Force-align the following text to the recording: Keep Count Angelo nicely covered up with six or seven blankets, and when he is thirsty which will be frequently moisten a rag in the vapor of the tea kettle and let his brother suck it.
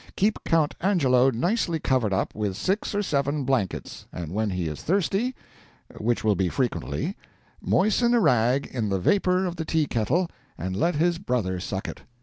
Keep 0.15 0.43
Count 0.45 0.73
Angelo 0.81 1.29
nicely 1.29 1.79
covered 1.79 2.11
up 2.11 2.33
with 2.33 2.57
six 2.57 2.95
or 2.95 3.03
seven 3.03 3.43
blankets, 3.43 4.07
and 4.11 4.31
when 4.31 4.49
he 4.49 4.67
is 4.67 4.81
thirsty 4.81 5.35
which 5.95 6.23
will 6.23 6.33
be 6.33 6.49
frequently 6.49 7.15
moisten 7.61 8.15
a 8.15 8.19
rag 8.19 8.65
in 8.65 8.89
the 8.89 8.97
vapor 8.97 9.45
of 9.45 9.57
the 9.57 9.63
tea 9.65 9.85
kettle 9.85 10.27
and 10.57 10.75
let 10.75 10.95
his 10.95 11.19
brother 11.19 11.59
suck 11.59 11.87
it. 11.87 12.01